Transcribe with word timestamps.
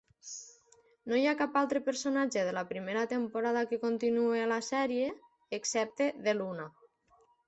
No 1.11 1.17
hi 1.17 1.25
ha 1.31 1.33
cap 1.41 1.57
altre 1.59 1.81
personatge 1.89 2.45
de 2.47 2.53
la 2.57 2.63
primera 2.71 3.03
temporada 3.11 3.63
que 3.73 3.79
continuï 3.83 4.41
a 4.47 4.47
la 4.53 4.57
sèrie, 4.69 5.11
excepte 5.59 6.09
DeLuna. 6.29 6.67